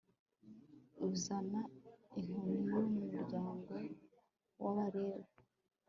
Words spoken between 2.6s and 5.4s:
y' umuryango w'abalewi